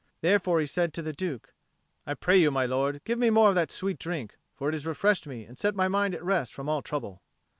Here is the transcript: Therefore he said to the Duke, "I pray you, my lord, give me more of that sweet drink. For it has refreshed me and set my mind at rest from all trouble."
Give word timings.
Therefore 0.21 0.59
he 0.59 0.65
said 0.65 0.95
to 0.95 1.03
the 1.03 1.13
Duke, 1.13 1.53
"I 2.07 2.15
pray 2.15 2.35
you, 2.35 2.49
my 2.49 2.65
lord, 2.65 3.01
give 3.05 3.19
me 3.19 3.29
more 3.29 3.49
of 3.49 3.53
that 3.53 3.69
sweet 3.69 3.99
drink. 3.99 4.35
For 4.55 4.67
it 4.67 4.73
has 4.73 4.87
refreshed 4.87 5.27
me 5.27 5.45
and 5.45 5.59
set 5.59 5.75
my 5.75 5.87
mind 5.87 6.15
at 6.15 6.23
rest 6.25 6.55
from 6.55 6.67
all 6.67 6.81
trouble." 6.81 7.21